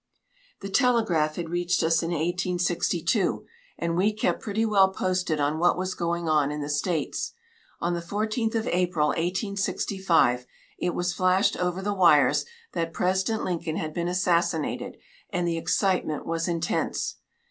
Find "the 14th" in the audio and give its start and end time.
7.93-8.55